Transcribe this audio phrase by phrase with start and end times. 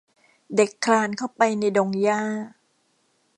[0.55, 2.21] เด็กคลานเข้าไปในดงหญ้า